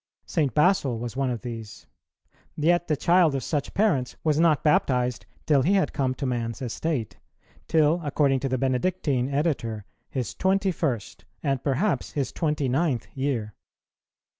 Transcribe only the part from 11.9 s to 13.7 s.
his twenty ninth, year.